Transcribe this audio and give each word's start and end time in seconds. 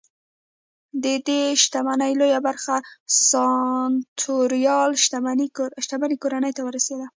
ددې 1.03 1.41
شتمنۍ 1.63 2.13
لویه 2.19 2.39
برخه 2.47 2.75
سناتوریال 3.29 4.91
شتمنۍ 5.85 6.13
کورنۍ 6.23 6.51
ته 6.57 6.61
ورسېده 6.65 7.07